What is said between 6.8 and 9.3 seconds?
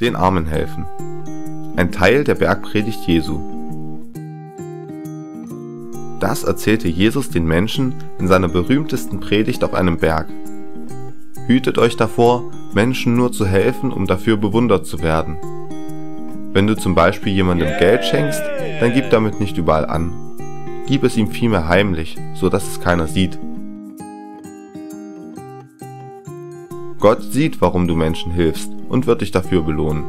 Jesus den Menschen in seiner berühmtesten